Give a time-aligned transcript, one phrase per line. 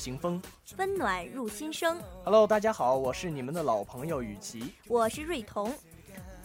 [0.00, 0.40] 行风，
[0.78, 1.98] 温暖入心声。
[2.24, 5.70] Hello，大家好，我是你们的老朋友雨琦，我是瑞彤。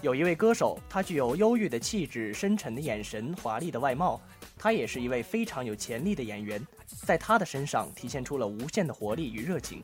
[0.01, 4.19] 有一位歌手，他具有忧郁的气质、深沉的眼神、华丽的外貌，
[4.57, 6.61] 他也是一位非常有潜力的演员，
[7.05, 9.81] 在他的身上体现出了无限的活力与热情。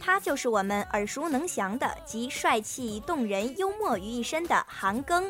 [0.00, 5.24] 他就是我们耳熟能详的集帅气、动人、幽默于一身的韩庚。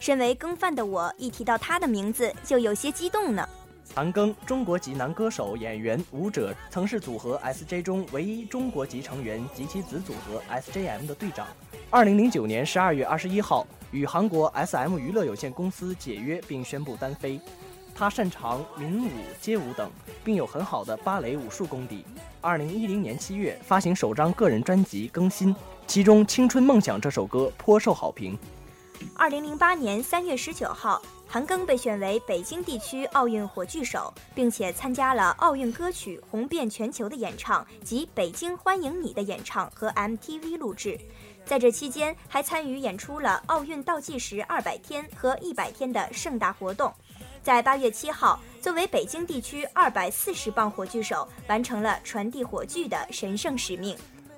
[0.00, 3.48] 身为庚饭的我，一提到他的名字就有些激动呢。
[3.94, 11.46] 韩庚，中国籍男歌手、演员、舞者，曾是组合 SJ 中唯一中国籍成员及其子组合 SJM 的队长。
[11.90, 17.40] 二零零九年十二月二十一号，与韩国 SM 娱乐有限公司解约，并宣布单飞。
[17.92, 19.10] 他擅长民舞、
[19.40, 19.90] 街舞等，
[20.22, 22.04] 并有很好的芭蕾武术功底。
[22.40, 25.52] 二零一零年七月，发行首张个人专辑《更新》，
[25.88, 28.38] 其中《青春梦想》这首歌颇受好评。
[29.16, 31.02] 二零零八年三月十九号。
[31.30, 40.98] 韩庚被选为北京地区奥运火炬手，并且参加了奥运歌曲红遍全球的演唱及《北京欢迎你》的演唱和 MTV 录制。
[41.44, 46.90] 在这期间，还参与演出了奥运倒计时二百天和一百天的盛大活动。
[47.42, 53.94] 在八月七号，作为北京地区二百四十磅火炬手，完成了传递火炬的神圣使命。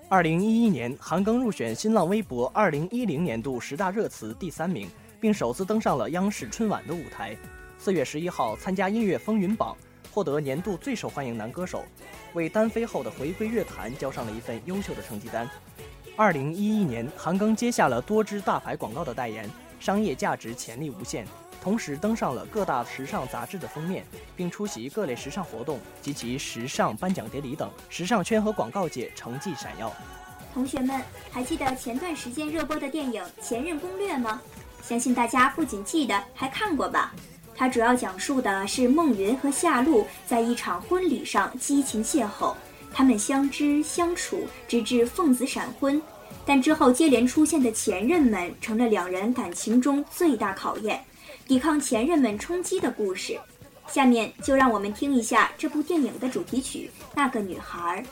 [0.09, 4.91] 二零一一年，韩庚入选新浪微博二零一零年度十大热词第三名。
[5.21, 7.37] 并首次登上了央视春晚的舞台。
[7.79, 9.77] 四月十一号参加音乐风云榜，
[10.11, 11.85] 获得年度最受欢迎男歌手，
[12.33, 15.49] 为单飞后的回归乐坛交上了一份优秀的成绩单。
[16.17, 19.49] 二零一一年，韩庚接下了多支大牌广告的代言，
[19.79, 21.27] 商业价值潜力无限，
[21.63, 24.05] 同时登上了各大时尚杂志的封面，
[24.37, 29.91] 并出席各类时尚活动及其时尚颁奖典礼等，时尚圈和广告界成绩闪耀。
[30.53, 34.43] 同学们，还记得前段时间热播的电影《前任攻略》吗？
[34.83, 37.15] 相信大家不仅记得，还看过吧？
[37.55, 42.55] 它主要讲述的是孟云和夏露在一场婚礼上激情邂逅，
[42.93, 46.01] 他们相知相处，直至奉子闪婚。
[46.47, 51.05] 但之后接连出现的前任们，成了两人感情中最大考验，
[51.47, 53.39] 抵抗前任们冲击的故事。
[53.87, 58.03] 下面就让我们听一下这部电影的主题曲《那个女孩》。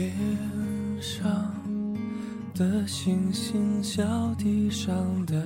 [0.00, 0.10] 天
[0.98, 1.28] 上
[2.54, 4.02] 的星星，笑
[4.38, 4.96] 地上
[5.26, 5.44] 的人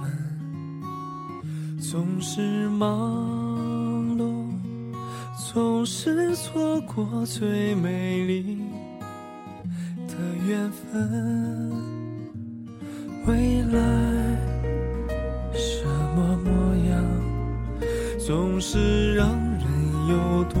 [0.00, 0.08] 们，
[1.80, 4.46] 总是忙碌，
[5.52, 8.60] 总是错过最美丽
[10.06, 10.14] 的
[10.46, 11.72] 缘分。
[13.26, 13.80] 未来
[15.52, 15.84] 什
[16.14, 16.52] 么模
[16.88, 17.04] 样，
[18.24, 19.66] 总是让人
[20.08, 20.60] 有多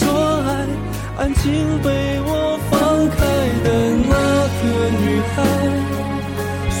[0.00, 0.08] 说
[0.48, 0.48] 爱。
[1.20, 1.52] 安静
[1.82, 1.88] 被
[2.24, 2.72] 我放
[3.10, 3.18] 开
[3.62, 3.68] 的
[4.08, 4.14] 那
[4.56, 4.62] 个
[5.02, 5.04] 女
[5.34, 5.36] 孩，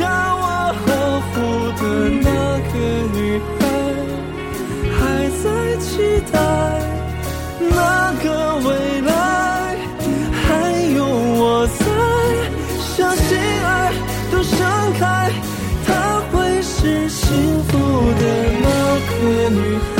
[0.00, 0.06] 要
[0.42, 0.46] 我
[0.78, 0.86] 呵
[1.26, 1.32] 护
[1.80, 1.82] 的
[2.22, 2.30] 那
[2.70, 2.72] 个
[3.18, 3.18] 女
[3.58, 3.60] 孩，
[4.96, 4.98] 还
[5.42, 5.44] 在
[5.78, 5.90] 期
[6.30, 6.34] 待
[7.58, 7.82] 那
[8.22, 8.24] 个
[8.64, 8.68] 未
[9.00, 9.10] 来，
[10.46, 10.48] 还
[10.94, 10.98] 有
[11.42, 11.82] 我在
[12.94, 13.68] 相信爱
[14.30, 14.54] 都盛
[15.00, 15.02] 开，
[15.84, 15.88] 她
[16.30, 17.26] 会是幸
[17.64, 17.70] 福
[18.20, 18.22] 的
[18.62, 18.66] 那
[19.08, 19.58] 个女
[19.96, 19.99] 孩。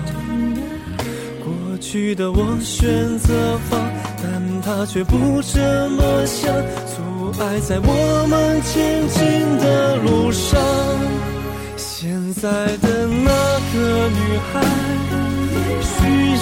[1.81, 3.81] 去的我选择放，
[4.21, 6.53] 但他却不这么想。
[6.85, 7.01] 阻
[7.41, 9.19] 碍在我们前进
[9.57, 10.61] 的路上，
[11.75, 13.31] 现在的那
[13.73, 14.61] 个女孩，
[15.81, 15.97] 需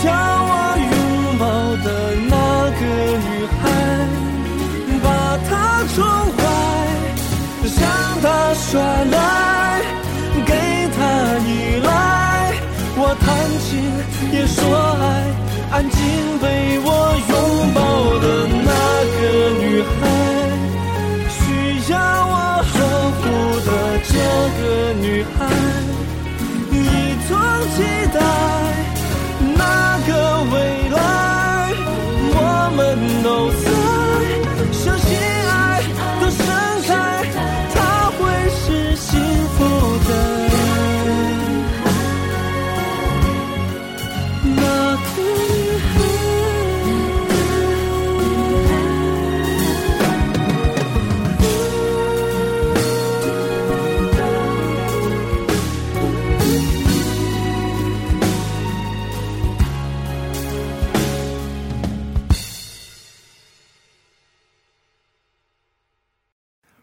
[0.06, 0.12] 要
[0.44, 0.51] 我
[0.91, 0.94] 拥
[1.39, 1.44] 抱
[1.86, 1.88] 的
[2.27, 2.36] 那
[2.77, 2.81] 个
[3.25, 3.27] 女
[3.59, 3.62] 孩，
[5.01, 5.07] 把
[5.47, 5.50] 她
[5.95, 5.97] 宠
[6.36, 6.38] 坏，
[7.80, 7.81] 让
[8.21, 8.68] 她耍
[9.12, 9.15] 赖，
[14.39, 15.03] 别说爱，
[15.69, 16.00] 安静
[16.39, 16.88] 被我
[17.27, 17.33] 拥
[17.74, 17.80] 抱
[18.19, 18.71] 的那
[19.19, 19.21] 个
[19.59, 20.00] 女孩。
[21.27, 21.38] 需
[21.91, 22.33] 要我
[22.71, 22.74] 呵
[23.19, 23.21] 护
[23.68, 23.69] 的
[24.07, 24.15] 这
[24.56, 24.63] 个
[25.01, 25.06] 女
[25.36, 25.38] 孩，
[26.71, 26.74] 一
[27.27, 27.30] 同
[27.75, 27.77] 期
[28.13, 28.18] 待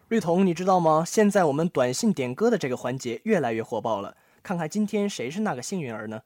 [0.08, 1.04] 绿彤，你知道吗？
[1.04, 4.16] 现在我们短信点歌的这个环节越来越火爆了。
[4.40, 6.22] 看看今天谁是那个幸运儿呢？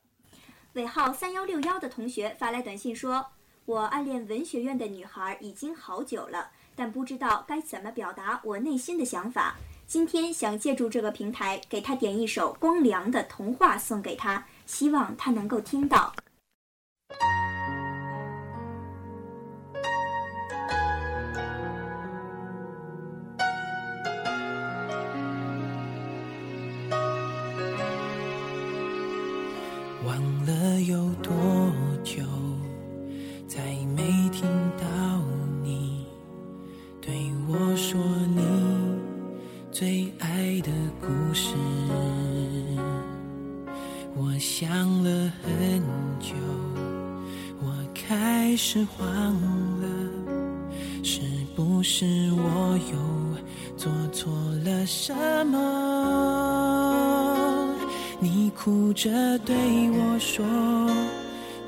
[0.75, 3.25] 尾号三幺六幺的同学发来短信说
[3.65, 9.57] ：“我暗恋文学院的女孩已经好久了，但不知道该怎么表达我内心的想法。
[9.87, 16.13] 今天想借助这个平台给她点一首光良的童话送给她，希望她能够听到。”
[37.49, 38.01] 我说
[38.37, 38.43] 你
[39.73, 41.55] 最爱的故事？
[44.17, 44.69] 我想
[45.03, 45.81] 了很
[46.19, 46.35] 久，
[47.61, 49.07] 我开始慌
[49.81, 49.89] 了，
[51.03, 51.21] 是
[51.55, 52.99] 不是我又
[53.77, 54.33] 做错
[54.65, 55.15] 了什
[55.47, 55.57] 么？
[58.21, 59.55] 你哭着对
[59.91, 60.45] 我说：“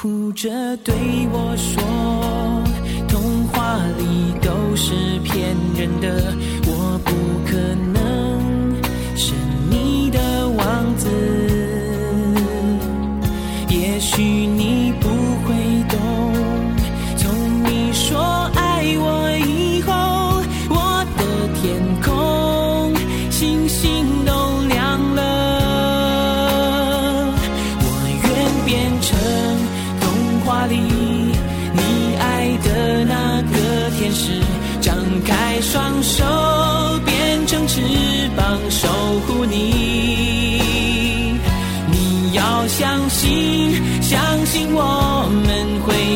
[0.00, 0.94] 哭着对
[1.30, 1.84] 我说
[3.06, 6.32] ：“童话里都是骗人的，
[6.64, 7.12] 我不
[7.44, 7.58] 可
[7.92, 8.00] 能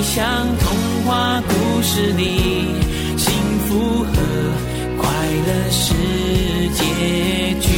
[0.04, 2.68] 像童话故事里，
[3.16, 3.32] 幸
[3.66, 4.12] 福和
[4.96, 5.08] 快
[5.46, 5.92] 乐是
[6.74, 6.84] 结
[7.60, 7.73] 局。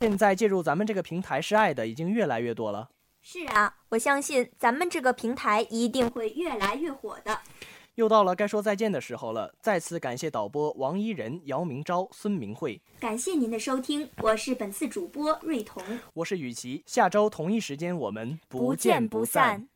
[0.00, 2.88] 现在进入咱们这个平台示爱的已经越来越多了。
[3.20, 7.38] 是啊，我相信咱们这个平台一定会越来越火的。
[7.96, 19.68] 又到了该说再见的时候了，再次感谢导播王一仁、姚明昭、孙明慧，感谢您的收听，我是本次主播瑞彤，我是雨琦，下周同一时间我们不见不散。